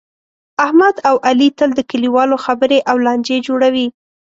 احمد 0.65 0.95
اوعلي 1.11 1.49
تل 1.57 1.69
د 1.75 1.81
کلیوالو 1.91 2.35
خبرې 2.45 2.79
او 2.89 2.95
لانجې 3.05 3.37
جوړوي. 3.47 3.87